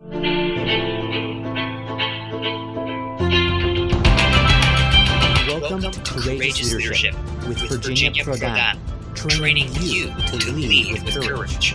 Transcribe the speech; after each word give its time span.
Welcome 0.00 0.30
to 5.80 6.00
Courageous 6.04 6.72
Leadership 6.72 7.14
with 7.48 7.58
Virginia 7.68 8.22
Prodan, 8.22 8.78
training 9.16 9.72
you 9.80 10.14
to 10.14 10.52
lead 10.52 10.92
with 10.92 11.04
courage. 11.12 11.74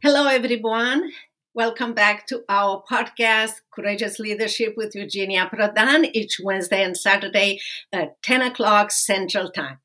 Hello, 0.00 0.28
everyone. 0.28 1.10
Welcome 1.52 1.94
back 1.94 2.28
to 2.28 2.44
our 2.48 2.84
podcast, 2.88 3.54
Courageous 3.72 4.20
Leadership 4.20 4.74
with 4.76 4.92
Virginia 4.92 5.50
Prodan, 5.52 6.08
each 6.12 6.38
Wednesday 6.40 6.84
and 6.84 6.96
Saturday 6.96 7.60
at 7.92 8.22
10 8.22 8.42
o'clock 8.42 8.92
Central 8.92 9.50
Time. 9.50 9.78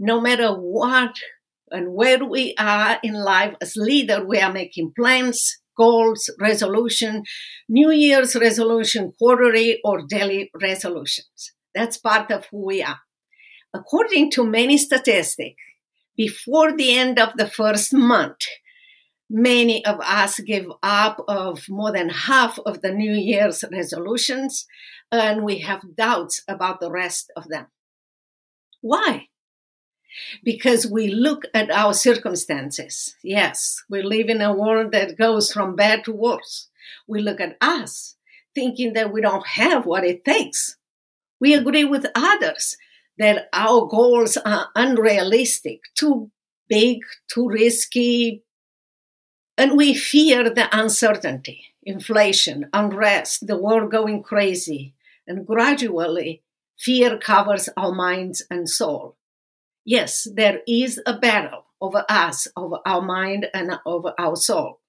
No 0.00 0.20
matter 0.20 0.52
what 0.52 1.14
and 1.70 1.92
where 1.92 2.24
we 2.24 2.54
are 2.58 2.98
in 3.02 3.14
life 3.14 3.54
as 3.60 3.76
leader, 3.76 4.24
we 4.24 4.38
are 4.38 4.52
making 4.52 4.92
plans, 4.96 5.58
goals, 5.76 6.30
resolution, 6.40 7.22
New 7.68 7.90
Year's 7.90 8.34
resolution, 8.34 9.12
quarterly 9.18 9.80
or 9.84 10.02
daily 10.08 10.50
resolutions. 10.60 11.52
That's 11.74 11.98
part 11.98 12.30
of 12.30 12.46
who 12.50 12.66
we 12.66 12.82
are. 12.82 13.00
According 13.74 14.30
to 14.32 14.44
many 14.44 14.78
statistics, 14.78 15.62
before 16.16 16.76
the 16.76 16.96
end 16.96 17.18
of 17.18 17.30
the 17.36 17.48
first 17.48 17.94
month, 17.94 18.40
many 19.30 19.84
of 19.84 20.00
us 20.00 20.40
give 20.40 20.66
up 20.82 21.22
of 21.28 21.68
more 21.68 21.92
than 21.92 22.08
half 22.08 22.58
of 22.64 22.80
the 22.80 22.90
new 22.90 23.12
year's 23.12 23.62
resolutions 23.70 24.66
and 25.12 25.44
we 25.44 25.58
have 25.58 25.94
doubts 25.96 26.42
about 26.48 26.80
the 26.80 26.90
rest 26.90 27.30
of 27.36 27.48
them 27.48 27.66
why 28.80 29.26
because 30.42 30.86
we 30.86 31.08
look 31.08 31.44
at 31.54 31.70
our 31.70 31.94
circumstances 31.94 33.16
yes 33.22 33.82
we 33.88 34.02
live 34.02 34.28
in 34.28 34.40
a 34.40 34.54
world 34.54 34.92
that 34.92 35.16
goes 35.16 35.52
from 35.52 35.76
bad 35.76 36.04
to 36.04 36.12
worse 36.12 36.68
we 37.06 37.20
look 37.20 37.40
at 37.40 37.56
us 37.60 38.16
thinking 38.54 38.92
that 38.92 39.12
we 39.12 39.20
don't 39.20 39.46
have 39.46 39.86
what 39.86 40.04
it 40.04 40.24
takes 40.24 40.76
we 41.40 41.54
agree 41.54 41.84
with 41.84 42.06
others 42.14 42.76
that 43.18 43.48
our 43.52 43.86
goals 43.86 44.36
are 44.38 44.68
unrealistic 44.74 45.80
too 45.94 46.30
big 46.68 47.00
too 47.28 47.48
risky 47.48 48.42
and 49.58 49.76
we 49.76 49.92
fear 49.92 50.48
the 50.48 50.68
uncertainty, 50.70 51.74
inflation, 51.82 52.70
unrest, 52.72 53.48
the 53.48 53.56
world 53.56 53.90
going 53.90 54.22
crazy. 54.22 54.94
And 55.26 55.44
gradually, 55.44 56.42
fear 56.78 57.18
covers 57.18 57.68
our 57.76 57.90
minds 57.90 58.44
and 58.48 58.70
soul. 58.70 59.16
Yes, 59.88 60.28
there 60.34 60.60
is 60.68 61.00
a 61.06 61.16
battle 61.18 61.64
over 61.80 62.04
us, 62.10 62.46
over 62.58 62.76
our 62.84 63.00
mind, 63.00 63.48
and 63.54 63.70
over 63.86 64.12
our 64.18 64.36
soul. 64.36 64.80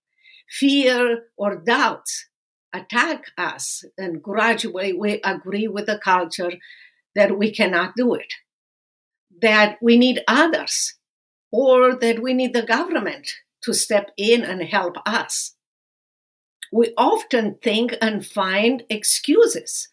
Fear 0.49 1.23
or 1.37 1.55
doubt 1.55 2.09
attack 2.73 3.27
us, 3.37 3.85
and 3.97 4.21
gradually 4.21 4.91
we 4.91 5.21
agree 5.23 5.69
with 5.69 5.85
the 5.85 5.97
culture 5.97 6.51
that 7.15 7.37
we 7.37 7.49
cannot 7.49 7.95
do 7.95 8.13
it, 8.13 8.33
that 9.41 9.77
we 9.81 9.97
need 9.97 10.21
others, 10.27 10.95
or 11.49 11.95
that 11.95 12.21
we 12.21 12.33
need 12.33 12.51
the 12.51 12.63
government 12.63 13.31
to 13.63 13.73
step 13.73 14.11
in 14.17 14.43
and 14.43 14.61
help 14.63 14.97
us. 15.05 15.55
We 16.73 16.93
often 16.97 17.55
think 17.63 17.95
and 18.01 18.25
find 18.25 18.83
excuses 18.89 19.87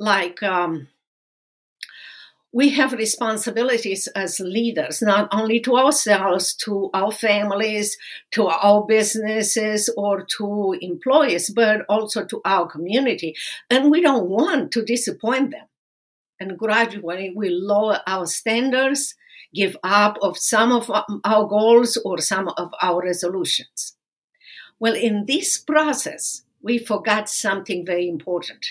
like 0.00 0.42
um, 0.42 0.88
we 2.58 2.70
have 2.70 2.92
responsibilities 2.92 4.08
as 4.16 4.40
leaders, 4.40 5.00
not 5.00 5.28
only 5.30 5.60
to 5.60 5.76
ourselves, 5.76 6.56
to 6.56 6.90
our 6.92 7.12
families, 7.12 7.96
to 8.32 8.48
our 8.48 8.84
businesses, 8.84 9.88
or 9.96 10.24
to 10.24 10.76
employees, 10.80 11.50
but 11.50 11.82
also 11.88 12.24
to 12.24 12.40
our 12.44 12.66
community. 12.66 13.36
And 13.70 13.92
we 13.92 14.00
don't 14.00 14.28
want 14.28 14.72
to 14.72 14.84
disappoint 14.84 15.52
them. 15.52 15.66
And 16.40 16.58
gradually 16.58 17.32
we 17.32 17.48
lower 17.48 18.00
our 18.08 18.26
standards 18.26 19.14
give 19.54 19.76
up 19.84 20.18
of 20.20 20.36
some 20.36 20.72
of 20.72 20.90
our 21.22 21.46
goals 21.46 21.96
or 22.04 22.18
some 22.18 22.48
of 22.56 22.72
our 22.82 23.04
resolutions. 23.04 23.94
Well, 24.80 24.96
in 24.96 25.26
this 25.26 25.58
process, 25.58 26.42
we 26.60 26.78
forgot 26.78 27.28
something 27.28 27.86
very 27.86 28.08
important. 28.08 28.66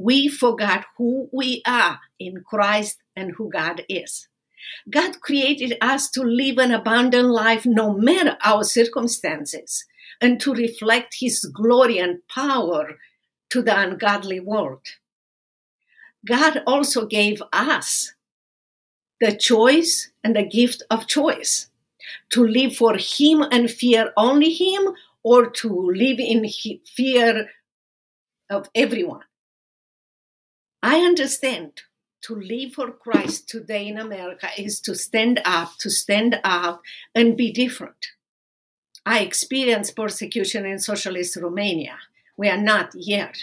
We 0.00 0.28
forgot 0.28 0.86
who 0.96 1.28
we 1.30 1.60
are 1.66 2.00
in 2.18 2.42
Christ 2.42 3.02
and 3.14 3.32
who 3.32 3.50
God 3.50 3.84
is. 3.86 4.28
God 4.90 5.20
created 5.20 5.76
us 5.82 6.08
to 6.12 6.22
live 6.22 6.56
an 6.56 6.72
abundant 6.72 7.28
life 7.28 7.66
no 7.66 7.92
matter 7.92 8.38
our 8.42 8.64
circumstances 8.64 9.84
and 10.18 10.40
to 10.40 10.54
reflect 10.54 11.16
His 11.20 11.44
glory 11.44 11.98
and 11.98 12.26
power 12.28 12.96
to 13.50 13.60
the 13.60 13.78
ungodly 13.78 14.40
world. 14.40 14.86
God 16.26 16.62
also 16.66 17.04
gave 17.04 17.42
us 17.52 18.14
the 19.20 19.36
choice 19.36 20.10
and 20.24 20.34
the 20.34 20.46
gift 20.46 20.82
of 20.90 21.08
choice 21.08 21.68
to 22.30 22.42
live 22.42 22.74
for 22.74 22.96
Him 22.96 23.44
and 23.52 23.70
fear 23.70 24.14
only 24.16 24.54
Him, 24.54 24.94
or 25.22 25.50
to 25.50 25.68
live 25.68 26.18
in 26.18 26.48
fear 26.86 27.50
of 28.48 28.70
everyone. 28.74 29.24
I 30.82 31.00
understand 31.00 31.82
to 32.22 32.34
live 32.34 32.74
for 32.74 32.90
Christ 32.90 33.48
today 33.48 33.86
in 33.88 33.98
America 33.98 34.48
is 34.56 34.80
to 34.82 34.94
stand 34.94 35.40
up, 35.44 35.72
to 35.80 35.90
stand 35.90 36.40
out, 36.44 36.80
and 37.14 37.36
be 37.36 37.52
different. 37.52 38.08
I 39.06 39.20
experienced 39.20 39.96
persecution 39.96 40.66
in 40.66 40.78
socialist 40.78 41.36
Romania. 41.36 41.98
We 42.36 42.48
are 42.48 42.60
not 42.60 42.90
yet 42.94 43.36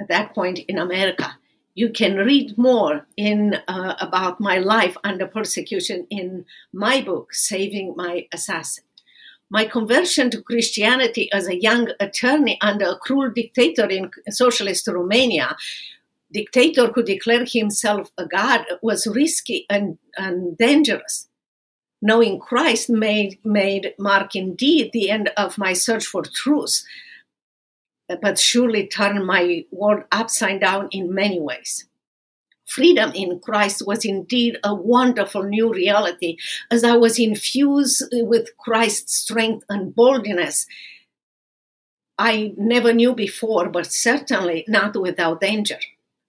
at 0.00 0.08
that 0.08 0.34
point 0.34 0.58
in 0.60 0.78
America 0.78 1.36
you 1.76 1.90
can 1.90 2.16
read 2.16 2.56
more 2.56 3.06
in 3.18 3.54
uh, 3.68 3.94
about 4.00 4.40
my 4.40 4.56
life 4.56 4.96
under 5.04 5.26
persecution 5.26 6.06
in 6.08 6.46
my 6.72 7.02
book 7.02 7.34
saving 7.34 7.94
my 7.94 8.26
assassin 8.32 8.82
my 9.50 9.64
conversion 9.64 10.30
to 10.30 10.42
christianity 10.42 11.30
as 11.32 11.48
a 11.48 11.60
young 11.60 11.88
attorney 12.00 12.58
under 12.60 12.86
a 12.86 12.96
cruel 12.96 13.30
dictator 13.30 13.86
in 13.86 14.10
socialist 14.30 14.88
romania 14.88 15.56
dictator 16.32 16.88
who 16.88 17.02
declared 17.02 17.48
himself 17.50 18.10
a 18.18 18.26
god 18.26 18.64
was 18.82 19.06
risky 19.06 19.66
and, 19.70 19.98
and 20.16 20.56
dangerous 20.58 21.28
knowing 22.02 22.38
christ 22.38 22.90
made, 22.90 23.38
made 23.44 23.94
mark 23.98 24.34
indeed 24.36 24.90
the 24.92 25.10
end 25.10 25.30
of 25.36 25.56
my 25.58 25.72
search 25.72 26.04
for 26.04 26.22
truth 26.22 26.84
but 28.08 28.38
surely 28.38 28.86
turned 28.86 29.26
my 29.26 29.64
world 29.70 30.04
upside 30.12 30.60
down 30.60 30.88
in 30.92 31.14
many 31.14 31.40
ways. 31.40 31.86
Freedom 32.66 33.12
in 33.14 33.38
Christ 33.38 33.86
was 33.86 34.04
indeed 34.04 34.58
a 34.64 34.74
wonderful 34.74 35.44
new 35.44 35.72
reality 35.72 36.36
as 36.70 36.82
I 36.82 36.96
was 36.96 37.18
infused 37.18 38.02
with 38.12 38.56
Christ's 38.58 39.14
strength 39.14 39.64
and 39.68 39.94
boldness. 39.94 40.66
I 42.18 42.54
never 42.56 42.92
knew 42.92 43.14
before, 43.14 43.68
but 43.68 43.92
certainly 43.92 44.64
not 44.66 45.00
without 45.00 45.40
danger. 45.40 45.78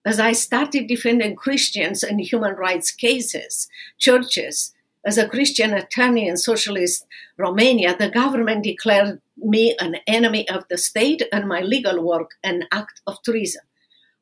As 0.06 0.20
I 0.20 0.34
started 0.34 0.88
defending 0.88 1.36
Christians 1.36 2.04
in 2.04 2.20
human 2.20 2.56
rights 2.56 2.92
cases, 2.92 3.68
churches, 3.98 4.74
as 5.06 5.18
a 5.18 5.28
Christian 5.28 5.74
attorney 5.74 6.28
in 6.28 6.38
socialist 6.38 7.06
Romania, 7.38 7.96
the 7.98 8.10
government 8.10 8.64
declared 8.64 9.22
me 9.38 9.76
an 9.80 9.98
enemy 10.06 10.48
of 10.50 10.66
the 10.70 10.78
state 10.78 11.24
and 11.32 11.48
my 11.48 11.62
legal 11.62 12.04
work 12.04 12.32
an 12.44 12.68
act 12.72 13.02
of 13.08 13.22
treason. 13.24 13.62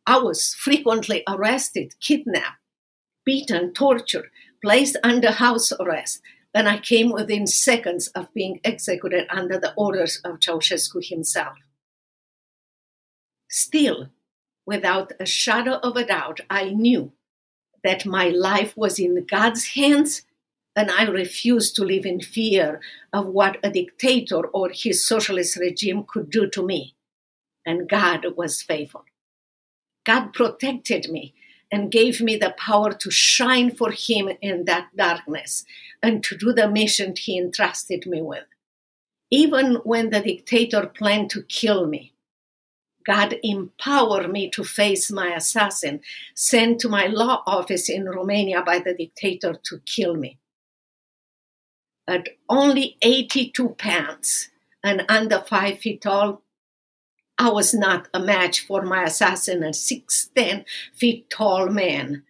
I 0.07 0.17
was 0.19 0.53
frequently 0.53 1.23
arrested, 1.27 1.95
kidnapped, 1.99 2.59
beaten, 3.25 3.73
tortured, 3.73 4.29
placed 4.61 4.97
under 5.03 5.31
house 5.31 5.71
arrest, 5.73 6.21
and 6.53 6.69
I 6.69 6.78
came 6.78 7.11
within 7.11 7.47
seconds 7.47 8.07
of 8.09 8.34
being 8.34 8.61
executed 8.63 9.28
under 9.29 9.59
the 9.59 9.73
orders 9.75 10.22
of 10.23 10.40
Ceausescu 10.40 11.05
himself. 11.07 11.57
Still, 13.49 14.09
without 14.66 15.11
a 15.19 15.25
shadow 15.25 15.79
of 15.84 15.97
a 15.97 16.05
doubt, 16.05 16.40
I 16.49 16.69
knew 16.69 17.11
that 17.84 18.05
my 18.05 18.29
life 18.29 18.75
was 18.75 18.99
in 18.99 19.25
God's 19.25 19.67
hands 19.75 20.23
and 20.75 20.91
I 20.91 21.05
refused 21.05 21.75
to 21.75 21.84
live 21.84 22.05
in 22.05 22.19
fear 22.19 22.81
of 23.13 23.28
what 23.28 23.58
a 23.63 23.69
dictator 23.69 24.46
or 24.47 24.69
his 24.73 25.05
socialist 25.05 25.58
regime 25.58 26.03
could 26.08 26.29
do 26.29 26.49
to 26.49 26.66
me. 26.66 26.96
And 27.66 27.87
God 27.87 28.25
was 28.35 28.61
faithful. 28.61 29.05
God 30.05 30.34
protected 30.34 31.09
me 31.09 31.34
and 31.72 31.91
gave 31.91 32.22
me 32.22 32.37
the 32.37 32.55
power 32.57 32.93
to 32.93 33.11
shine 33.11 33.72
for 33.75 33.91
Him 33.91 34.29
in 34.41 34.66
that 34.66 34.96
darkness 34.96 35.66
and 36.03 36.23
to 36.23 36.37
do 36.37 36.53
the 36.53 36.69
mission 36.69 37.16
He 37.17 37.37
entrusted 37.37 38.05
me 38.07 38.22
with. 38.22 38.46
Even 39.31 39.75
when 39.84 40.11
the 40.11 40.22
dictator 40.22 40.87
planned 40.87 41.31
to 41.31 41.43
kill 41.43 41.87
me, 41.87 42.13
God 43.05 43.35
empowered 43.43 44.31
me 44.31 44.49
to 44.52 44.63
face 44.63 45.11
my 45.11 45.35
assassin, 45.35 46.02
sent 46.35 46.79
to 46.81 46.90
my 46.90 47.08
law 47.08 47.43
office 47.47 47.90
in 47.90 48.05
Romania 48.05 48.63
by 48.63 48.79
the 48.79 48.96
dictator 48.96 49.59
to 49.66 49.79
kill 49.85 50.16
me. 50.16 50.40
at 52.08 52.29
only 52.49 52.97
82 53.01 53.69
pounds 53.69 54.49
and 54.84 55.05
under 55.09 55.40
five 55.40 55.79
feet 55.79 56.01
tall, 56.01 56.43
I 57.37 57.49
was 57.49 57.73
not 57.73 58.08
a 58.14 58.20
match 58.20 58.61
for 58.61 58.84
my 58.84 59.03
assassin, 59.03 59.64
a 59.64 59.70
6'10 59.70 60.66
feet 60.93 61.29
tall 61.29 61.67
man, 61.67 62.23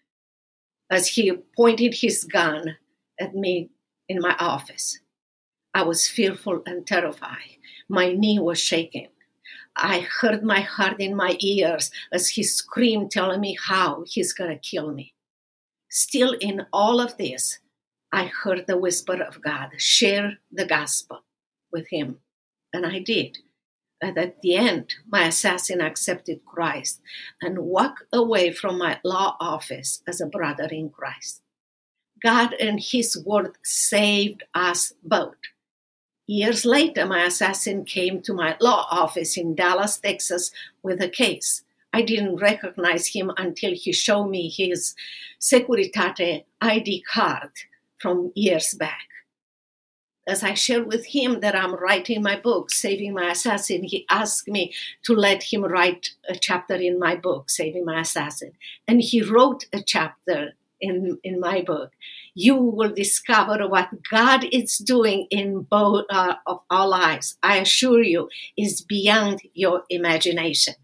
as 0.90 1.10
he 1.10 1.32
pointed 1.56 1.96
his 1.96 2.24
gun 2.24 2.78
at 3.20 3.36
me 3.36 3.70
in 4.10 4.20
my 4.20 4.36
office. 4.40 5.00
I 5.74 5.84
was 5.84 6.08
fearful 6.08 6.64
and 6.66 6.88
terrified. 6.88 7.58
My 7.88 8.14
knee 8.14 8.40
was 8.40 8.60
shaking. 8.60 9.10
I 9.76 10.08
heard 10.22 10.42
my 10.44 10.62
heart 10.62 11.00
in 11.00 11.16
my 11.16 11.36
ears 11.40 11.92
as 12.12 12.30
he 12.30 12.44
screamed, 12.44 13.12
telling 13.12 13.42
me 13.42 13.58
how 13.62 14.06
he's 14.08 14.34
to 14.34 14.58
kill 14.58 14.92
me. 14.92 15.14
Still, 15.90 16.34
in 16.40 16.66
all 16.72 17.00
of 17.00 17.18
this, 17.18 17.60
I 18.12 18.26
heard 18.26 18.66
the 18.68 18.78
whisper 18.78 19.22
of 19.22 19.42
God 19.42 19.72
share 19.78 20.38
the 20.52 20.66
gospel 20.66 21.26
with 21.72 21.90
him. 21.90 22.20
And 22.74 22.86
I 22.86 23.00
did. 23.00 23.40
And 24.02 24.18
at 24.18 24.42
the 24.42 24.56
end, 24.56 24.96
my 25.10 25.28
assassin 25.28 25.82
accepted 25.82 26.46
Christ 26.46 27.02
and 27.42 27.60
walked 27.60 28.04
away 28.12 28.52
from 28.52 28.78
my 28.78 29.00
law 29.04 29.38
office 29.40 30.02
as 30.08 30.20
a 30.20 30.28
brother 30.28 30.68
in 30.70 30.90
Christ. 30.90 31.42
God 32.22 32.54
and 32.54 32.80
His 32.80 33.18
Word 33.26 33.58
saved 33.64 34.44
us 34.54 34.94
both. 35.04 35.36
Years 36.28 36.66
later, 36.66 37.06
my 37.06 37.24
assassin 37.24 37.86
came 37.86 38.22
to 38.24 38.34
my 38.34 38.58
law 38.60 38.88
office 38.90 39.38
in 39.38 39.54
Dallas, 39.54 39.98
Texas, 39.98 40.52
with 40.82 41.02
a 41.02 41.10
case. 41.10 41.64
I 41.94 42.02
didn't 42.02 42.38
recognize 42.38 43.08
him 43.08 43.32
until 43.38 43.74
he 43.74 43.94
showed 43.94 44.28
me 44.28 44.50
his 44.50 44.96
Securitate 45.40 46.44
ID 46.60 47.04
card 47.04 47.52
from 48.00 48.32
years 48.36 48.74
back. 48.74 49.08
As 50.28 50.44
I 50.44 50.56
shared 50.56 50.88
with 50.88 51.08
him 51.08 51.42
that 51.42 51.56
I'm 51.56 51.76
writing 51.76 52.24
my 52.24 52.40
book, 52.40 52.72
Saving 52.72 53.14
My 53.14 53.32
Assassin, 53.32 53.84
he 53.84 54.06
asked 54.10 54.48
me 54.48 54.74
to 55.04 55.14
let 55.14 55.44
him 55.44 55.64
write 55.64 56.10
a 56.28 56.36
chapter 56.36 56.76
in 56.76 56.98
my 56.98 57.16
book, 57.16 57.50
Saving 57.50 57.86
My 57.86 58.02
Assassin. 58.02 58.54
And 58.88 59.02
he 59.02 59.22
wrote 59.22 59.66
a 59.72 59.84
chapter 59.84 60.54
in, 60.82 61.20
in 61.24 61.40
my 61.40 61.62
book, 61.62 61.92
you 62.34 62.56
will 62.56 62.92
discover 62.92 63.68
what 63.68 63.90
God 64.10 64.46
is 64.52 64.78
doing 64.78 65.28
in 65.30 65.62
both 65.62 66.06
uh, 66.10 66.36
of 66.46 66.62
our 66.70 66.88
lives. 66.88 67.38
I 67.42 67.58
assure 67.58 68.04
you, 68.04 68.30
is 68.58 68.82
beyond 68.82 69.42
your 69.54 69.84
imagination. 69.90 70.76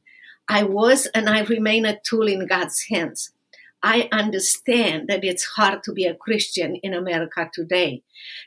I 0.47 0.63
was 0.63 1.07
and 1.07 1.29
I 1.29 1.41
remain 1.41 1.85
a 1.85 1.99
tool 1.99 2.27
in 2.27 2.47
God's 2.47 2.85
hands. 2.89 3.31
I 3.83 4.09
understand 4.11 5.07
that 5.07 5.23
it's 5.23 5.43
hard 5.43 5.83
to 5.83 5.93
be 5.93 6.05
a 6.05 6.15
Christian 6.15 6.75
in 6.77 6.93
America 6.93 7.49
today, 7.51 8.03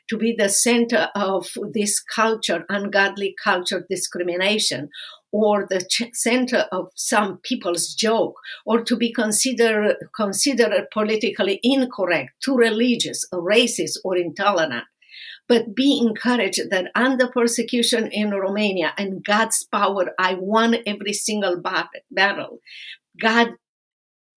to 0.09 0.17
be 0.17 0.33
the 0.33 0.49
center 0.49 1.09
of 1.15 1.47
this 1.71 1.99
culture, 1.99 2.65
ungodly 2.69 3.35
culture 3.43 3.85
discrimination, 3.89 4.89
or 5.31 5.67
the 5.69 5.85
center 6.13 6.65
of 6.71 6.91
some 6.95 7.39
people's 7.43 7.93
joke, 7.93 8.35
or 8.65 8.81
to 8.83 8.95
be 8.95 9.11
considered 9.11 9.97
considered 10.15 10.87
politically 10.93 11.59
incorrect, 11.61 12.31
too 12.41 12.55
religious, 12.55 13.27
or 13.33 13.41
racist, 13.41 13.97
or 14.05 14.15
intolerant. 14.15 14.85
But 15.47 15.75
be 15.75 15.99
encouraged 15.99 16.69
that 16.71 16.91
under 16.95 17.27
persecution 17.27 18.07
in 18.07 18.31
Romania 18.31 18.93
and 18.97 19.23
God's 19.23 19.63
power, 19.71 20.11
I 20.17 20.35
won 20.35 20.77
every 20.87 21.13
single 21.13 21.61
battle. 21.61 22.59
God 23.19 23.49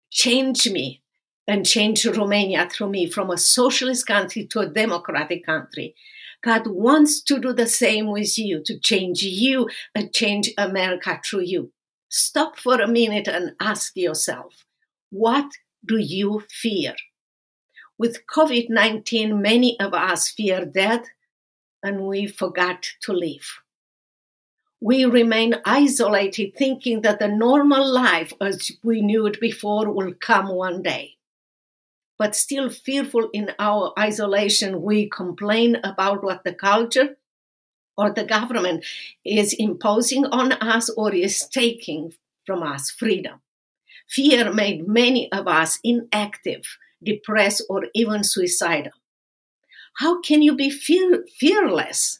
changed 0.09 0.71
me 0.71 1.01
and 1.47 1.65
change 1.65 2.05
Romania 2.05 2.69
through 2.69 2.89
me 2.89 3.09
from 3.09 3.29
a 3.29 3.37
socialist 3.37 4.05
country 4.05 4.45
to 4.47 4.59
a 4.59 4.69
democratic 4.69 5.45
country. 5.45 5.95
God 6.43 6.67
wants 6.67 7.21
to 7.23 7.39
do 7.39 7.53
the 7.53 7.67
same 7.67 8.11
with 8.11 8.37
you, 8.37 8.61
to 8.65 8.77
change 8.79 9.23
you 9.23 9.69
and 9.95 10.13
change 10.13 10.51
America 10.57 11.19
through 11.23 11.41
you. 11.41 11.71
Stop 12.09 12.59
for 12.59 12.79
a 12.79 12.87
minute 12.87 13.27
and 13.27 13.55
ask 13.59 13.95
yourself, 13.95 14.65
what 15.09 15.49
do 15.85 15.97
you 15.97 16.43
fear? 16.49 16.95
With 17.97 18.27
COVID 18.27 18.69
19, 18.69 19.41
many 19.41 19.79
of 19.79 19.93
us 19.93 20.29
fear 20.29 20.65
death 20.65 21.05
and 21.81 22.01
we 22.01 22.27
forgot 22.27 22.85
to 23.01 23.13
live. 23.13 23.61
We 24.79 25.05
remain 25.05 25.55
isolated, 25.65 26.55
thinking 26.55 27.01
that 27.01 27.19
the 27.19 27.27
normal 27.27 27.85
life 27.85 28.33
as 28.39 28.71
we 28.83 29.01
knew 29.01 29.25
it 29.25 29.39
before 29.41 29.91
will 29.91 30.13
come 30.19 30.49
one 30.49 30.83
day 30.83 31.17
but 32.17 32.35
still 32.35 32.69
fearful 32.69 33.29
in 33.31 33.51
our 33.59 33.93
isolation, 33.97 34.81
we 34.81 35.09
complain 35.09 35.77
about 35.83 36.23
what 36.23 36.43
the 36.43 36.53
culture 36.53 37.17
or 37.97 38.11
the 38.11 38.23
government 38.23 38.85
is 39.23 39.53
imposing 39.53 40.25
on 40.25 40.53
us 40.53 40.89
or 40.89 41.13
is 41.13 41.47
taking 41.47 42.13
from 42.45 42.63
us 42.63 42.89
freedom. 42.89 43.41
Fear 44.09 44.53
made 44.53 44.87
many 44.87 45.31
of 45.31 45.47
us 45.47 45.79
inactive, 45.83 46.77
depressed, 47.03 47.63
or 47.69 47.85
even 47.93 48.23
suicidal. 48.23 48.93
How 49.95 50.21
can 50.21 50.41
you 50.41 50.55
be 50.55 50.69
fear- 50.69 51.25
fearless 51.39 52.19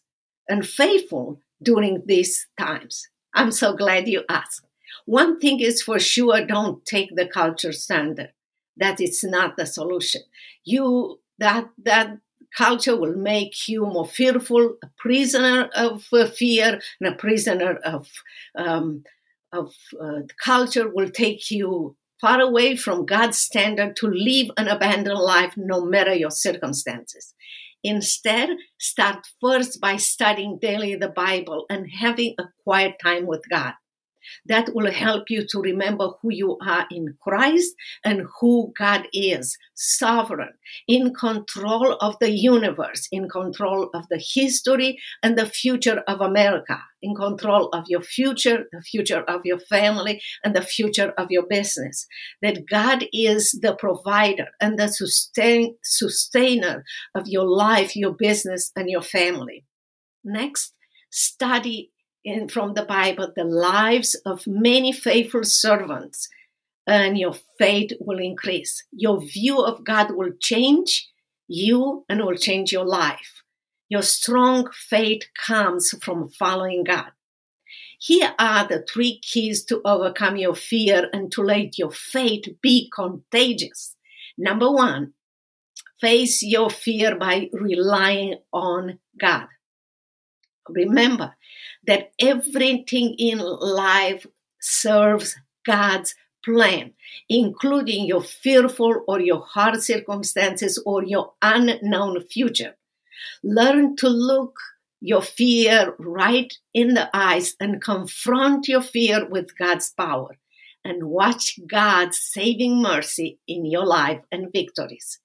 and 0.49 0.67
faithful 0.67 1.41
during 1.61 2.03
these 2.05 2.47
times? 2.59 3.07
I'm 3.33 3.51
so 3.51 3.75
glad 3.75 4.07
you 4.07 4.23
asked. 4.29 4.61
One 5.05 5.39
thing 5.39 5.59
is 5.59 5.81
for 5.81 5.99
sure 5.99 6.45
don't 6.45 6.85
take 6.85 7.15
the 7.15 7.27
culture 7.27 7.71
standard 7.71 8.31
that 8.77 8.99
it's 8.99 9.23
not 9.23 9.57
the 9.57 9.65
solution. 9.65 10.21
You 10.63 11.19
that 11.39 11.69
that 11.83 12.17
culture 12.55 12.95
will 12.95 13.15
make 13.15 13.67
you 13.67 13.85
more 13.85 14.07
fearful, 14.07 14.75
a 14.83 14.89
prisoner 14.97 15.69
of 15.75 16.05
uh, 16.13 16.27
fear, 16.27 16.79
and 16.99 17.13
a 17.13 17.15
prisoner 17.15 17.75
of 17.83 18.07
um, 18.57 19.03
of 19.51 19.73
uh, 20.01 20.21
culture 20.43 20.89
will 20.89 21.09
take 21.09 21.51
you 21.51 21.95
far 22.19 22.41
away 22.41 22.75
from 22.75 23.05
God's 23.05 23.37
standard 23.37 23.95
to 23.97 24.07
live 24.07 24.47
an 24.57 24.67
abandoned 24.67 25.19
life, 25.19 25.53
no 25.55 25.85
matter 25.85 26.13
your 26.13 26.31
circumstances. 26.31 27.33
Instead, 27.83 28.49
start 28.79 29.25
first 29.39 29.79
by 29.79 29.97
studying 29.97 30.57
daily 30.59 30.95
the 30.95 31.09
Bible 31.09 31.65
and 31.69 31.87
having 31.99 32.35
a 32.39 32.45
quiet 32.63 32.95
time 33.01 33.25
with 33.25 33.43
God 33.49 33.73
that 34.45 34.73
will 34.73 34.91
help 34.91 35.29
you 35.29 35.45
to 35.49 35.59
remember 35.59 36.09
who 36.21 36.31
you 36.31 36.57
are 36.65 36.85
in 36.91 37.15
Christ 37.21 37.73
and 38.03 38.25
who 38.39 38.73
God 38.77 39.07
is 39.13 39.57
sovereign, 39.73 40.53
in 40.87 41.13
control 41.13 41.93
of 41.93 42.15
the 42.19 42.31
universe, 42.31 43.07
in 43.11 43.29
control 43.29 43.89
of 43.93 44.07
the 44.09 44.21
history 44.33 44.99
and 45.23 45.37
the 45.37 45.45
future 45.45 46.03
of 46.07 46.21
America, 46.21 46.79
in 47.01 47.15
control 47.15 47.69
of 47.69 47.85
your 47.87 48.01
future, 48.01 48.65
the 48.71 48.81
future 48.81 49.23
of 49.27 49.41
your 49.45 49.59
family, 49.59 50.21
and 50.43 50.55
the 50.55 50.61
future 50.61 51.13
of 51.17 51.27
your 51.29 51.45
business. 51.47 52.07
That 52.41 52.67
God 52.67 53.05
is 53.13 53.51
the 53.61 53.75
provider 53.75 54.47
and 54.59 54.77
the 54.79 54.87
sustain, 54.87 55.75
sustainer 55.83 56.83
of 57.15 57.27
your 57.27 57.45
life, 57.45 57.95
your 57.95 58.13
business, 58.13 58.71
and 58.75 58.89
your 58.89 59.01
family. 59.01 59.65
Next, 60.23 60.73
study 61.09 61.91
in, 62.23 62.49
from 62.49 62.73
the 62.73 62.85
Bible 62.85 63.31
the 63.35 63.43
lives 63.43 64.15
of 64.25 64.47
many 64.47 64.91
faithful 64.91 65.43
servants, 65.43 66.29
and 66.85 67.17
your 67.17 67.35
faith 67.57 67.91
will 67.99 68.19
increase. 68.19 68.83
Your 68.91 69.19
view 69.19 69.59
of 69.59 69.83
God 69.83 70.15
will 70.15 70.31
change 70.39 71.09
you 71.47 72.05
and 72.09 72.23
will 72.25 72.35
change 72.35 72.71
your 72.71 72.85
life. 72.85 73.41
Your 73.89 74.01
strong 74.01 74.69
faith 74.71 75.23
comes 75.45 75.93
from 76.01 76.29
following 76.29 76.83
God. 76.83 77.11
Here 77.99 78.33
are 78.37 78.67
the 78.67 78.85
three 78.87 79.19
keys 79.19 79.63
to 79.65 79.81
overcome 79.83 80.37
your 80.37 80.55
fear 80.55 81.09
and 81.13 81.31
to 81.31 81.41
let 81.41 81.77
your 81.77 81.91
faith 81.91 82.45
be 82.61 82.91
contagious. 82.93 83.95
Number 84.37 84.71
one, 84.71 85.13
face 85.99 86.43
your 86.43 86.69
fear 86.69 87.17
by 87.17 87.49
relying 87.53 88.35
on 88.53 88.99
God. 89.19 89.47
Remember, 90.69 91.35
that 91.85 92.11
everything 92.19 93.15
in 93.17 93.39
life 93.39 94.25
serves 94.59 95.35
God's 95.65 96.15
plan, 96.43 96.93
including 97.29 98.05
your 98.05 98.21
fearful 98.21 99.03
or 99.07 99.19
your 99.19 99.41
hard 99.41 99.81
circumstances 99.83 100.81
or 100.85 101.03
your 101.03 101.33
unknown 101.41 102.23
future. 102.25 102.75
Learn 103.43 103.95
to 103.97 104.07
look 104.07 104.59
your 104.99 105.21
fear 105.21 105.93
right 105.99 106.53
in 106.73 106.93
the 106.93 107.09
eyes 107.13 107.55
and 107.59 107.81
confront 107.81 108.67
your 108.67 108.81
fear 108.81 109.27
with 109.27 109.57
God's 109.57 109.91
power 109.91 110.37
and 110.83 111.03
watch 111.03 111.59
God's 111.67 112.17
saving 112.19 112.81
mercy 112.81 113.39
in 113.47 113.65
your 113.65 113.85
life 113.85 114.21
and 114.31 114.51
victories. 114.51 115.19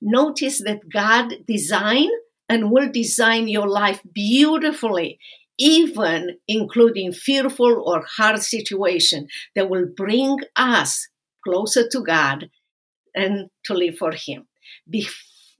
Notice 0.00 0.62
that 0.64 0.88
God 0.88 1.34
designed 1.46 2.12
and 2.48 2.70
will 2.70 2.90
design 2.90 3.48
your 3.48 3.68
life 3.68 4.00
beautifully 4.12 5.18
even 5.58 6.38
including 6.48 7.12
fearful 7.12 7.82
or 7.86 8.04
hard 8.16 8.42
situation 8.42 9.28
that 9.54 9.70
will 9.70 9.86
bring 9.96 10.38
us 10.56 11.08
closer 11.44 11.88
to 11.88 12.00
God 12.00 12.50
and 13.14 13.48
to 13.66 13.74
live 13.74 13.96
for 13.96 14.12
Him. 14.12 14.48
Be- 14.88 15.08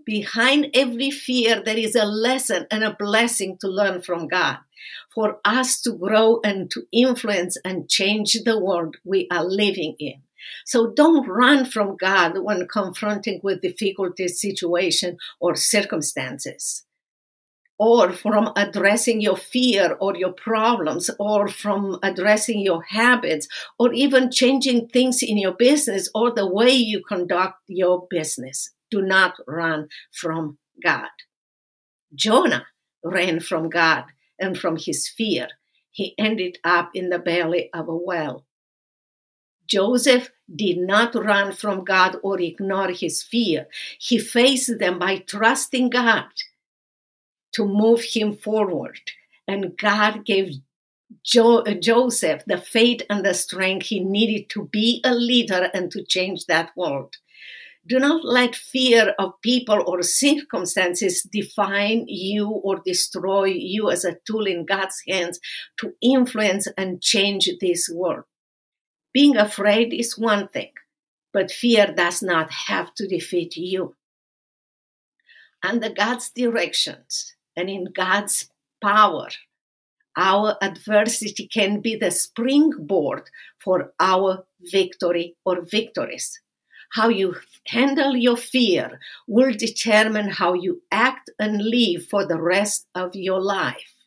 Behind 0.05 0.67
every 0.75 1.13
fear, 1.13 1.63
there 1.65 1.77
is 1.77 1.95
a 1.95 2.05
lesson 2.05 2.67
and 2.73 2.83
a 2.83 2.97
blessing 2.99 3.57
to 3.61 3.69
learn 3.69 4.03
from 4.03 4.27
God 4.27 4.57
for 5.15 5.39
us 5.45 5.81
to 5.83 5.93
grow 5.93 6.41
and 6.43 6.69
to 6.73 6.83
influence 6.93 7.57
and 7.65 7.89
change 7.89 8.37
the 8.45 8.59
world 8.59 8.97
we 9.05 9.29
are 9.31 9.45
living 9.45 9.95
in. 10.01 10.23
So 10.65 10.93
don't 10.95 11.29
run 11.29 11.65
from 11.65 11.97
God 11.97 12.39
when 12.39 12.69
confronting 12.69 13.41
with 13.43 13.63
difficulty 13.63 14.29
situation 14.29 15.17
or 15.41 15.55
circumstances 15.55 16.85
or 17.83 18.13
from 18.13 18.53
addressing 18.55 19.21
your 19.21 19.37
fear 19.37 19.97
or 19.99 20.15
your 20.17 20.33
problems 20.33 21.11
or 21.19 21.49
from 21.49 21.99
addressing 22.05 22.61
your 22.61 22.81
habits 22.83 23.49
or 23.77 23.93
even 23.93 24.31
changing 24.31 24.87
things 24.87 25.21
in 25.21 25.37
your 25.37 25.51
business 25.53 26.09
or 26.15 26.31
the 26.31 26.47
way 26.47 26.71
you 26.71 27.03
conduct 27.03 27.57
your 27.67 28.07
business. 28.09 28.71
Do 28.89 29.03
not 29.03 29.35
run 29.49 29.89
from 30.13 30.59
God. 30.81 31.09
Jonah 32.15 32.67
ran 33.03 33.41
from 33.41 33.69
God 33.69 34.05
and 34.39 34.57
from 34.57 34.77
his 34.77 35.09
fear. 35.09 35.49
He 35.91 36.15
ended 36.17 36.59
up 36.63 36.91
in 36.95 37.09
the 37.09 37.19
belly 37.19 37.69
of 37.75 37.89
a 37.89 37.97
whale. 37.97 38.45
Joseph 39.67 40.31
did 40.55 40.79
not 40.79 41.15
run 41.15 41.53
from 41.53 41.85
God 41.85 42.17
or 42.23 42.41
ignore 42.41 42.91
his 42.91 43.23
fear. 43.23 43.69
He 43.99 44.19
faced 44.19 44.79
them 44.79 44.99
by 44.99 45.19
trusting 45.19 45.91
God 45.91 46.27
to 47.53 47.65
move 47.67 48.03
him 48.03 48.37
forward. 48.37 49.01
And 49.47 49.77
God 49.77 50.25
gave 50.25 50.57
jo- 51.25 51.65
Joseph 51.65 52.43
the 52.47 52.59
faith 52.59 53.03
and 53.09 53.25
the 53.25 53.35
strength 53.35 53.87
he 53.87 54.01
needed 54.01 54.49
to 54.51 54.69
be 54.73 55.01
a 55.05 55.15
leader 55.15 55.71
and 55.75 55.91
to 55.93 56.05
change 56.05 56.47
that 56.47 56.71
world. 56.77 57.17
Do 57.85 57.99
not 57.99 58.25
let 58.25 58.55
fear 58.55 59.13
of 59.19 59.41
people 59.43 59.83
or 59.87 60.03
circumstances 60.03 61.23
define 61.25 62.05
you 62.07 62.49
or 62.49 62.81
destroy 62.85 63.47
you 63.47 63.91
as 63.91 64.05
a 64.05 64.19
tool 64.25 64.47
in 64.47 64.65
God's 64.65 65.03
hands 65.09 65.41
to 65.81 65.93
influence 66.01 66.69
and 66.79 67.03
change 67.03 67.51
this 67.61 67.91
world. 67.93 68.25
Being 69.13 69.37
afraid 69.37 69.93
is 69.93 70.19
one 70.19 70.49
thing, 70.49 70.73
but 71.33 71.51
fear 71.51 71.93
does 71.95 72.23
not 72.23 72.51
have 72.69 72.95
to 72.95 73.07
defeat 73.07 73.57
you. 73.57 73.95
Under 75.63 75.91
God's 75.91 76.31
directions 76.31 77.35
and 77.57 77.69
in 77.69 77.89
God's 77.95 78.49
power, 78.83 79.29
our 80.17 80.57
adversity 80.61 81.47
can 81.47 81.81
be 81.81 81.95
the 81.97 82.11
springboard 82.11 83.25
for 83.63 83.93
our 84.01 84.45
victory 84.61 85.37
or 85.45 85.63
victories. 85.63 86.41
How 86.93 87.09
you 87.09 87.37
handle 87.67 88.17
your 88.17 88.37
fear 88.37 88.99
will 89.27 89.53
determine 89.53 90.29
how 90.29 90.55
you 90.55 90.83
act 90.91 91.31
and 91.39 91.63
live 91.63 92.07
for 92.07 92.27
the 92.27 92.41
rest 92.41 92.87
of 92.95 93.15
your 93.15 93.41
life. 93.41 94.02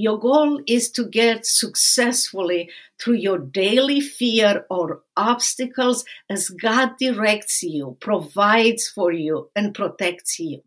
Your 0.00 0.16
goal 0.16 0.60
is 0.68 0.92
to 0.92 1.08
get 1.08 1.44
successfully 1.44 2.70
through 3.00 3.16
your 3.16 3.38
daily 3.38 4.00
fear 4.00 4.64
or 4.70 5.02
obstacles 5.16 6.04
as 6.30 6.50
God 6.50 6.90
directs 7.00 7.64
you, 7.64 7.96
provides 7.98 8.86
for 8.86 9.10
you, 9.10 9.50
and 9.56 9.74
protects 9.74 10.38
you. 10.38 10.62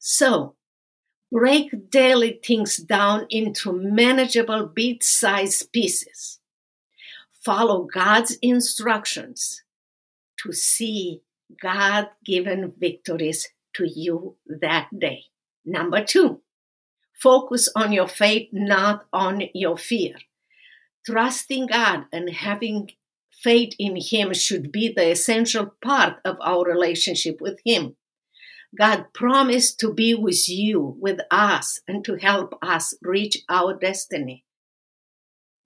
So, 0.00 0.56
break 1.30 1.88
daily 1.88 2.40
things 2.44 2.78
down 2.78 3.26
into 3.30 3.72
manageable 3.72 4.66
bit 4.66 5.04
sized 5.04 5.70
pieces 5.70 6.40
follow 7.44 7.84
God's 7.92 8.38
instructions 8.42 9.62
to 10.42 10.52
see 10.52 11.22
God 11.62 12.08
given 12.24 12.72
victories 12.76 13.48
to 13.74 13.88
you 13.88 14.34
that 14.46 14.88
day. 14.98 15.26
Number 15.64 16.04
two, 16.04 16.40
focus 17.22 17.68
on 17.76 17.92
your 17.92 18.08
faith, 18.08 18.48
not 18.52 19.06
on 19.12 19.42
your 19.54 19.76
fear. 19.76 20.16
Trusting 21.06 21.66
God 21.66 22.06
and 22.12 22.30
having 22.30 22.90
faith 23.42 23.74
in 23.78 23.96
Him 23.96 24.34
should 24.34 24.72
be 24.72 24.92
the 24.92 25.10
essential 25.10 25.74
part 25.82 26.16
of 26.24 26.36
our 26.40 26.64
relationship 26.64 27.40
with 27.40 27.58
Him. 27.64 27.96
God 28.78 29.06
promised 29.12 29.78
to 29.80 29.92
be 29.92 30.14
with 30.14 30.48
you, 30.48 30.96
with 30.98 31.20
us, 31.30 31.80
and 31.86 32.04
to 32.04 32.16
help 32.16 32.54
us 32.62 32.94
reach 33.02 33.38
our 33.48 33.74
destiny. 33.74 34.44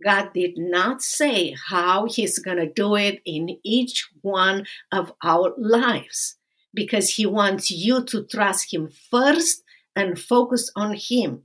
God 0.05 0.33
did 0.35 0.59
not 0.59 1.03
say 1.03 1.55
how 1.69 2.07
He's 2.07 2.39
going 2.39 2.59
to 2.59 2.71
do 2.71 2.97
it 2.97 3.21
in 3.25 3.59
each 3.65 4.09
one 4.23 4.67
of 4.91 5.13
our 5.23 5.55
lives 5.57 6.37
because 6.75 7.15
He 7.15 7.27
wants 7.27 7.71
you 7.71 8.05
to 8.05 8.25
trust 8.25 8.75
Him 8.75 8.89
first 9.11 9.63
and 9.97 10.19
focus 10.19 10.71
on 10.77 10.95
Him. 10.95 11.43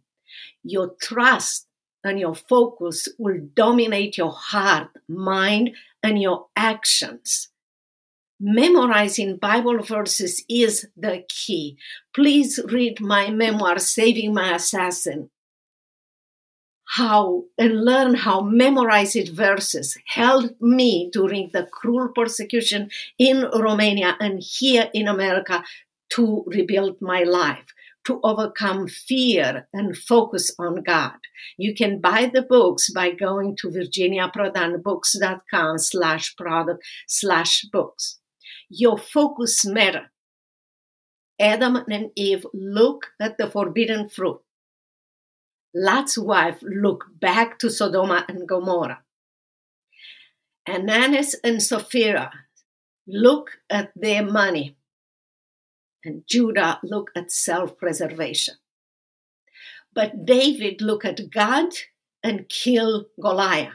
Your 0.64 0.96
trust 1.02 1.68
and 2.04 2.20
your 2.20 2.36
focus 2.36 3.08
will 3.18 3.40
dominate 3.56 4.18
your 4.18 4.32
heart, 4.32 4.90
mind, 5.08 5.72
and 6.04 6.22
your 6.22 6.48
actions. 6.56 7.48
Memorizing 8.40 9.38
Bible 9.38 9.82
verses 9.82 10.44
is 10.50 10.88
the 10.98 11.24
key. 11.30 11.78
Please 12.14 12.60
read 12.66 13.00
my 13.00 13.30
memoir, 13.30 13.80
Saving 13.80 14.34
My 14.34 14.56
Assassin 14.56 15.30
how 16.92 17.46
and 17.58 17.86
learn 17.86 18.16
how 18.16 18.42
memorized 18.42 19.30
verses 19.30 19.98
helped 20.08 20.62
me 20.62 21.10
during 21.12 21.50
the 21.54 21.66
cruel 21.72 22.10
persecution 22.10 22.90
in 23.18 23.50
Romania 23.54 24.18
and 24.20 24.44
here 24.44 24.90
in 24.94 25.08
America 25.08 25.64
to 26.10 26.44
rebuild 26.48 27.02
my 27.02 27.24
life, 27.24 27.68
to 28.06 28.22
overcome 28.24 28.88
fear 28.88 29.68
and 29.74 29.98
focus 29.98 30.54
on 30.58 30.84
God. 30.84 31.18
You 31.58 31.74
can 31.74 32.00
buy 32.00 32.32
the 32.34 32.42
books 32.42 32.90
by 32.92 33.12
going 33.12 33.58
to 33.58 33.70
virginiaprodanbooks.com 33.70 35.78
slash 35.78 36.36
product 36.36 36.84
slash 37.08 37.66
books. 37.72 38.20
Your 38.70 38.98
focus 38.98 39.66
matter. 39.66 40.12
Adam 41.40 41.78
and 41.90 42.12
Eve 42.16 42.46
look 42.54 43.08
at 43.20 43.38
the 43.38 43.50
forbidden 43.50 44.10
fruit 44.10 44.42
Lot's 45.74 46.18
wife 46.18 46.60
look 46.62 47.06
back 47.20 47.58
to 47.60 47.70
Sodom 47.70 48.12
and 48.12 48.48
Gomorrah. 48.48 49.04
Ananias 50.68 51.36
and 51.44 51.64
Sapphira 51.64 52.32
look 53.08 53.52
at 53.70 53.92
their 53.96 54.24
money, 54.24 54.76
and 56.04 56.24
Judah 56.28 56.80
look 56.84 57.12
at 57.16 57.32
self 57.32 57.78
preservation. 57.78 58.56
But 59.94 60.26
David 60.26 60.82
looked 60.82 61.06
at 61.06 61.30
God 61.30 61.70
and 62.24 62.48
killed 62.50 63.06
Goliath. 63.20 63.74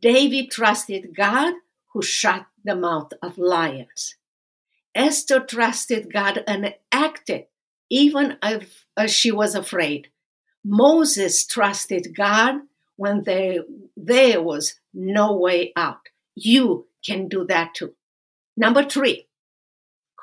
David 0.00 0.50
trusted 0.50 1.16
God 1.16 1.54
who 1.92 2.02
shut 2.02 2.46
the 2.64 2.76
mouth 2.76 3.12
of 3.22 3.38
lions. 3.38 4.16
Esther 4.94 5.40
trusted 5.40 6.12
God 6.12 6.44
and 6.46 6.74
acted 6.92 7.46
even 7.90 8.36
if, 8.42 8.84
she 9.06 9.30
was 9.30 9.54
afraid. 9.54 10.08
Moses 10.64 11.46
trusted 11.46 12.14
God 12.16 12.60
when 12.96 13.24
there, 13.24 13.60
there 13.96 14.40
was 14.42 14.80
no 14.92 15.36
way 15.36 15.72
out. 15.76 16.08
You 16.34 16.86
can 17.04 17.28
do 17.28 17.44
that 17.46 17.74
too. 17.74 17.94
Number 18.56 18.84
three, 18.84 19.26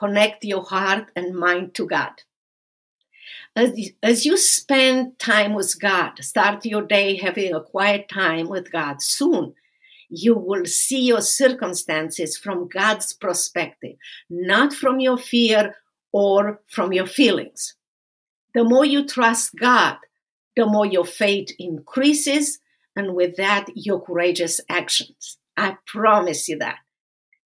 connect 0.01 0.43
your 0.43 0.63
heart 0.63 1.11
and 1.15 1.35
mind 1.35 1.75
to 1.75 1.85
God. 1.85 2.13
As, 3.55 3.71
as 4.01 4.25
you 4.25 4.35
spend 4.35 5.19
time 5.19 5.53
with 5.53 5.79
God, 5.79 6.13
start 6.23 6.65
your 6.65 6.81
day 6.81 7.17
having 7.17 7.53
a 7.53 7.61
quiet 7.61 8.09
time 8.09 8.49
with 8.49 8.71
God. 8.71 9.01
Soon 9.01 9.53
you 10.09 10.35
will 10.35 10.65
see 10.65 11.01
your 11.01 11.21
circumstances 11.21 12.35
from 12.35 12.67
God's 12.67 13.13
perspective, 13.13 13.95
not 14.29 14.73
from 14.73 14.99
your 14.99 15.17
fear 15.17 15.75
or 16.11 16.61
from 16.67 16.91
your 16.93 17.05
feelings. 17.05 17.75
The 18.55 18.63
more 18.63 18.85
you 18.85 19.05
trust 19.05 19.51
God, 19.55 19.97
the 20.55 20.65
more 20.65 20.85
your 20.85 21.05
faith 21.05 21.49
increases, 21.59 22.59
and 22.95 23.13
with 23.13 23.37
that, 23.37 23.67
your 23.75 24.01
courageous 24.01 24.59
actions. 24.67 25.37
I 25.55 25.77
promise 25.85 26.49
you 26.49 26.57
that. 26.57 26.79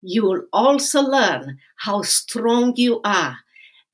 You 0.06 0.24
will 0.24 0.42
also 0.52 1.00
learn 1.00 1.58
how 1.76 2.02
strong 2.02 2.74
you 2.76 3.00
are 3.06 3.38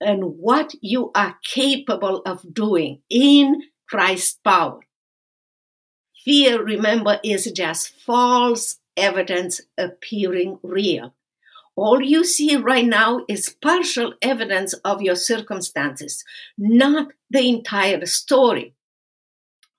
and 0.01 0.25
what 0.39 0.75
you 0.81 1.13
are 1.15 1.39
capable 1.45 2.23
of 2.27 2.53
doing 2.53 3.01
in 3.09 3.63
Christ's 3.89 4.37
power. 4.43 4.81
Fear, 6.25 6.65
remember, 6.65 7.21
is 7.23 7.51
just 7.53 7.95
false 8.05 8.79
evidence 8.97 9.61
appearing 9.79 10.59
real. 10.65 11.15
All 11.77 12.03
you 12.03 12.25
see 12.25 12.57
right 12.57 12.85
now 12.85 13.21
is 13.29 13.55
partial 13.63 14.15
evidence 14.21 14.73
of 14.85 15.03
your 15.03 15.15
circumstances, 15.15 16.25
not 16.59 17.13
the 17.31 17.49
entire 17.49 18.05
story 18.07 18.75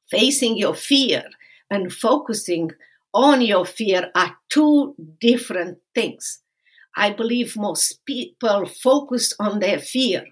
facing 0.10 0.58
your 0.58 0.76
fear 0.76 1.26
and 1.70 1.92
focusing 1.92 2.72
on 3.13 3.41
your 3.41 3.65
fear 3.65 4.12
are 4.15 4.38
two 4.50 4.96
different 5.20 5.80
things. 5.94 6.41
I 6.96 7.12
believe 7.12 7.58
most 7.58 8.06
people 8.06 8.65
focus 8.65 9.34
on 9.39 9.60
their 9.60 9.80
fear. 9.80 10.25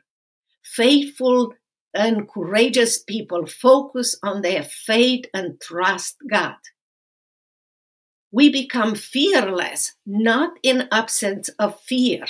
Faithful 0.64 1.54
and 1.94 2.28
courageous 2.28 3.02
people 3.02 3.46
focus 3.48 4.18
on 4.24 4.42
their 4.42 4.64
faith 4.64 5.26
and 5.34 5.60
trust 5.62 6.18
God. 6.30 6.56
We 8.32 8.52
become 8.52 8.94
fearless 8.96 9.96
not 10.06 10.52
in 10.62 10.88
absence 10.92 11.50
of 11.58 11.80
fear, 11.82 12.26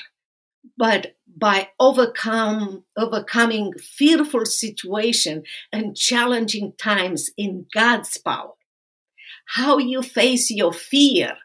but 0.77 1.17
by 1.27 1.69
overcome, 1.79 2.85
overcoming 2.97 3.73
fearful 3.73 4.45
situation 4.45 5.43
and 5.73 5.97
challenging 5.97 6.73
times 6.77 7.31
in 7.35 7.65
God's 7.73 8.17
power. 8.17 8.53
How 9.53 9.79
you 9.79 10.03
face 10.03 10.51
your 10.51 10.71
fear 10.71 11.35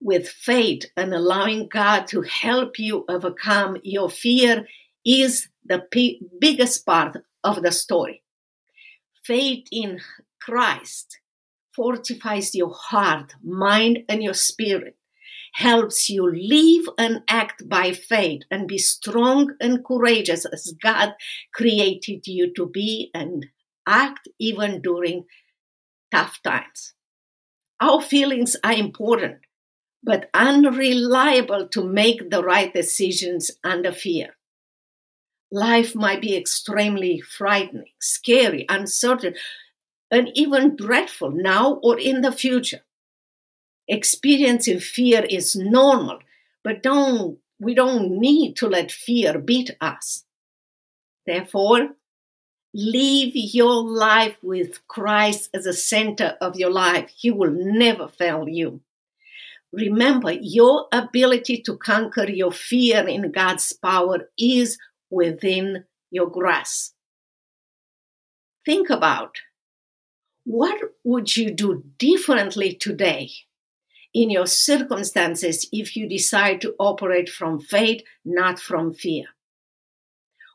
with 0.00 0.28
faith 0.28 0.86
and 0.96 1.14
allowing 1.14 1.68
God 1.68 2.08
to 2.08 2.22
help 2.22 2.80
you 2.80 3.04
overcome 3.08 3.76
your 3.84 4.10
fear 4.10 4.66
is 5.06 5.48
the 5.64 5.84
p- 5.92 6.20
biggest 6.40 6.84
part 6.84 7.18
of 7.44 7.62
the 7.62 7.70
story. 7.70 8.24
Faith 9.22 9.68
in 9.70 10.00
Christ 10.42 11.20
fortifies 11.76 12.56
your 12.56 12.74
heart, 12.74 13.34
mind, 13.40 14.00
and 14.08 14.20
your 14.20 14.34
spirit, 14.34 14.96
helps 15.52 16.10
you 16.10 16.28
live 16.28 16.88
and 16.98 17.20
act 17.28 17.68
by 17.68 17.92
faith 17.92 18.42
and 18.50 18.66
be 18.66 18.78
strong 18.78 19.54
and 19.60 19.84
courageous 19.84 20.44
as 20.44 20.74
God 20.82 21.12
created 21.54 22.26
you 22.26 22.52
to 22.54 22.66
be 22.66 23.12
and 23.14 23.46
act 23.86 24.28
even 24.40 24.82
during 24.82 25.24
tough 26.10 26.40
times. 26.42 26.94
Our 27.80 28.00
feelings 28.00 28.56
are 28.62 28.72
important, 28.72 29.38
but 30.02 30.28
unreliable 30.34 31.68
to 31.68 31.84
make 31.84 32.30
the 32.30 32.42
right 32.42 32.72
decisions 32.72 33.50
under 33.64 33.92
fear. 33.92 34.36
Life 35.50 35.94
might 35.94 36.20
be 36.20 36.36
extremely 36.36 37.20
frightening, 37.20 37.92
scary, 38.00 38.66
uncertain, 38.68 39.34
and 40.10 40.30
even 40.34 40.76
dreadful 40.76 41.30
now 41.30 41.74
or 41.82 41.98
in 41.98 42.20
the 42.20 42.32
future. 42.32 42.80
Experiencing 43.88 44.78
fear 44.78 45.24
is 45.28 45.56
normal, 45.56 46.20
but 46.62 46.82
don't 46.82 47.38
we 47.58 47.74
don't 47.74 48.18
need 48.18 48.56
to 48.56 48.66
let 48.68 48.90
fear 48.90 49.38
beat 49.38 49.76
us. 49.80 50.24
Therefore, 51.26 51.90
live 52.72 53.32
your 53.34 53.82
life 53.82 54.36
with 54.42 54.86
Christ 54.88 55.50
as 55.54 55.64
the 55.64 55.72
center 55.72 56.36
of 56.40 56.56
your 56.56 56.70
life. 56.70 57.10
He 57.16 57.30
will 57.30 57.50
never 57.50 58.08
fail 58.08 58.48
you. 58.48 58.80
Remember, 59.72 60.32
your 60.32 60.86
ability 60.92 61.62
to 61.62 61.76
conquer 61.76 62.28
your 62.28 62.52
fear 62.52 63.06
in 63.06 63.30
God's 63.30 63.72
power 63.72 64.28
is 64.36 64.78
within 65.10 65.84
your 66.10 66.28
grasp. 66.28 66.94
Think 68.64 68.90
about 68.90 69.36
what 70.44 70.80
would 71.04 71.36
you 71.36 71.52
do 71.52 71.84
differently 71.98 72.74
today 72.74 73.30
in 74.12 74.30
your 74.30 74.46
circumstances 74.46 75.68
if 75.72 75.96
you 75.96 76.08
decide 76.08 76.60
to 76.60 76.74
operate 76.78 77.28
from 77.28 77.60
faith, 77.60 78.02
not 78.24 78.58
from 78.58 78.92
fear. 78.92 79.26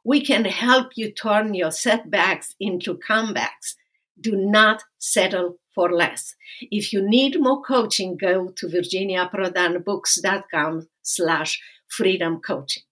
We 0.05 0.21
can 0.21 0.45
help 0.45 0.93
you 0.95 1.11
turn 1.11 1.53
your 1.55 1.71
setbacks 1.71 2.55
into 2.59 2.97
comebacks. 2.97 3.75
Do 4.21 4.35
not 4.35 4.83
settle 4.99 5.57
for 5.73 5.91
less. 5.91 6.35
If 6.71 6.93
you 6.93 7.01
need 7.01 7.41
more 7.41 7.61
coaching, 7.61 8.15
go 8.15 8.49
to 8.49 8.67
virginiaprodanbooks.com 8.67 10.87
slash 11.01 11.59
freedom 11.87 12.39
coaching. 12.39 12.83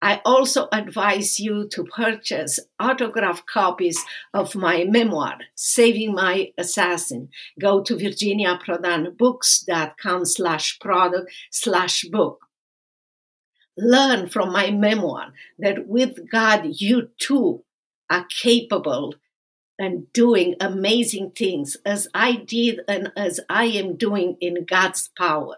I 0.00 0.20
also 0.24 0.68
advise 0.72 1.40
you 1.40 1.66
to 1.70 1.82
purchase 1.82 2.60
autographed 2.78 3.46
copies 3.46 3.98
of 4.32 4.54
my 4.54 4.84
memoir, 4.84 5.38
Saving 5.54 6.14
My 6.14 6.52
Assassin. 6.56 7.30
Go 7.58 7.82
to 7.82 7.96
virginiaprodanbooks.com 7.96 10.24
slash 10.26 10.78
product 10.78 11.32
slash 11.50 12.04
book. 12.04 12.45
Learn 13.76 14.28
from 14.28 14.52
my 14.52 14.70
memoir 14.70 15.32
that 15.58 15.86
with 15.86 16.30
God, 16.30 16.66
you 16.70 17.10
too 17.18 17.62
are 18.08 18.26
capable 18.40 19.14
and 19.78 20.10
doing 20.12 20.54
amazing 20.60 21.32
things 21.32 21.76
as 21.84 22.08
I 22.14 22.36
did 22.36 22.80
and 22.88 23.12
as 23.16 23.40
I 23.50 23.64
am 23.64 23.96
doing 23.96 24.36
in 24.40 24.64
God's 24.64 25.10
power. 25.18 25.56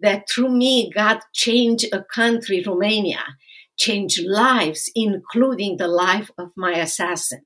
That 0.00 0.28
through 0.28 0.50
me, 0.50 0.90
God 0.94 1.20
changed 1.32 1.86
a 1.92 2.04
country, 2.04 2.62
Romania, 2.64 3.22
changed 3.76 4.22
lives, 4.24 4.90
including 4.94 5.76
the 5.76 5.88
life 5.88 6.30
of 6.36 6.50
my 6.56 6.72
assassin. 6.72 7.42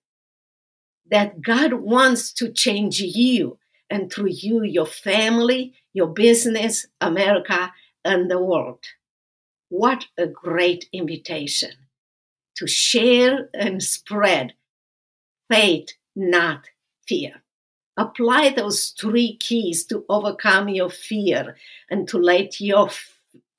That 1.10 1.40
God 1.40 1.74
wants 1.74 2.32
to 2.34 2.52
change 2.52 2.98
you 3.00 3.58
and 3.88 4.12
through 4.12 4.30
you, 4.30 4.64
your 4.64 4.86
family, 4.86 5.74
your 5.92 6.08
business, 6.08 6.86
America, 7.00 7.72
and 8.04 8.30
the 8.30 8.40
world. 8.40 8.84
What 9.72 10.04
a 10.18 10.26
great 10.26 10.90
invitation 10.92 11.70
to 12.56 12.66
share 12.66 13.48
and 13.54 13.82
spread 13.82 14.52
faith, 15.50 15.88
not 16.14 16.66
fear. 17.08 17.42
Apply 17.96 18.50
those 18.50 18.90
three 18.90 19.38
keys 19.38 19.86
to 19.86 20.04
overcome 20.10 20.68
your 20.68 20.90
fear 20.90 21.56
and 21.90 22.06
to 22.08 22.18
let 22.18 22.60
your 22.60 22.90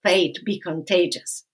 faith 0.04 0.36
be 0.46 0.60
contagious. 0.60 1.46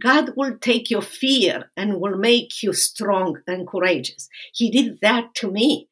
God 0.00 0.30
will 0.34 0.56
take 0.56 0.90
your 0.90 1.02
fear 1.02 1.70
and 1.76 2.00
will 2.00 2.16
make 2.16 2.62
you 2.62 2.72
strong 2.72 3.42
and 3.46 3.68
courageous. 3.68 4.30
He 4.54 4.70
did 4.70 5.02
that 5.02 5.34
to 5.34 5.50
me. 5.50 5.90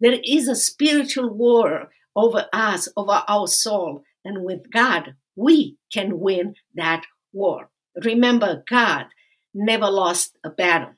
There 0.00 0.18
is 0.24 0.48
a 0.48 0.56
spiritual 0.56 1.28
war 1.28 1.90
over 2.16 2.46
us, 2.54 2.88
over 2.96 3.22
our 3.28 3.46
soul, 3.46 4.02
and 4.24 4.44
with 4.44 4.70
God, 4.70 5.14
we 5.36 5.76
can 5.92 6.18
win 6.18 6.54
that 6.74 7.04
war. 7.32 7.70
Remember, 8.02 8.64
God 8.68 9.06
never 9.54 9.88
lost 9.90 10.36
a 10.44 10.50
battle. 10.50 10.94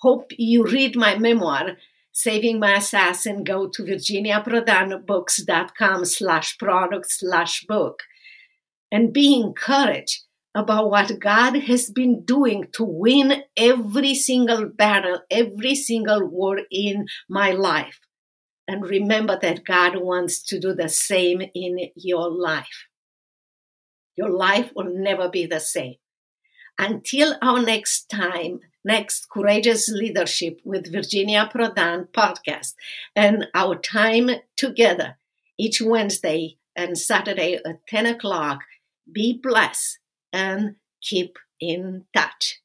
Hope 0.00 0.32
you 0.36 0.64
read 0.64 0.96
my 0.96 1.16
memoir, 1.16 1.76
Saving 2.12 2.58
My 2.58 2.76
Assassin. 2.76 3.44
Go 3.44 3.68
to 3.68 3.82
virginiaprodanbooks.com 3.82 6.04
slash 6.04 6.58
product 6.58 7.10
slash 7.10 7.64
book 7.66 8.02
and 8.90 9.12
be 9.12 9.40
encouraged 9.40 10.24
about 10.54 10.90
what 10.90 11.18
God 11.18 11.56
has 11.62 11.90
been 11.90 12.24
doing 12.24 12.66
to 12.72 12.84
win 12.84 13.44
every 13.56 14.14
single 14.14 14.66
battle, 14.66 15.20
every 15.30 15.74
single 15.74 16.26
war 16.26 16.60
in 16.70 17.06
my 17.28 17.52
life. 17.52 18.00
And 18.68 18.84
remember 18.84 19.38
that 19.40 19.64
God 19.64 19.96
wants 19.96 20.42
to 20.44 20.60
do 20.60 20.74
the 20.74 20.88
same 20.88 21.42
in 21.54 21.78
your 21.96 22.30
life. 22.30 22.86
Your 24.16 24.30
life 24.30 24.72
will 24.74 24.92
never 24.92 25.28
be 25.28 25.46
the 25.46 25.60
same. 25.60 25.96
Until 26.78 27.36
our 27.42 27.60
next 27.60 28.08
time, 28.08 28.60
next 28.84 29.28
Courageous 29.30 29.88
Leadership 29.88 30.60
with 30.64 30.92
Virginia 30.92 31.50
Prodan 31.52 32.08
podcast, 32.08 32.74
and 33.14 33.46
our 33.54 33.76
time 33.76 34.30
together 34.56 35.18
each 35.58 35.80
Wednesday 35.80 36.58
and 36.74 36.96
Saturday 36.96 37.60
at 37.64 37.86
10 37.86 38.06
o'clock. 38.06 38.60
Be 39.10 39.38
blessed 39.40 39.98
and 40.32 40.76
keep 41.02 41.38
in 41.60 42.06
touch. 42.14 42.61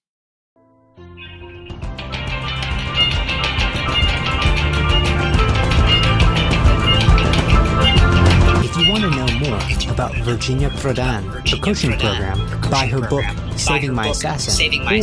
You 8.79 8.89
want 8.91 9.03
to 9.03 9.09
know 9.09 9.27
more 9.39 9.59
about 9.91 10.15
Virginia 10.17 10.69
Prodan, 10.69 11.23
the 11.49 11.57
coaching 11.59 11.97
program, 11.97 12.37
buy 12.69 12.85
her 12.87 13.01
book, 13.07 13.25
Saving 13.57 13.93
My 13.93 14.07
Assassin, 14.07 14.81
or 14.87 14.93